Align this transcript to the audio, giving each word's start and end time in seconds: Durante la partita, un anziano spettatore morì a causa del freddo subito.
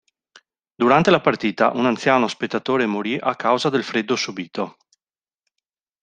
Durante 0.83 1.11
la 1.11 1.21
partita, 1.21 1.69
un 1.73 1.85
anziano 1.85 2.27
spettatore 2.27 2.87
morì 2.87 3.19
a 3.21 3.35
causa 3.35 3.69
del 3.69 3.83
freddo 3.83 4.15
subito. 4.15 4.77